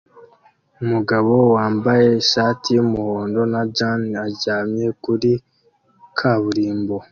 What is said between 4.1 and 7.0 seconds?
aryamye kuri kaburimbo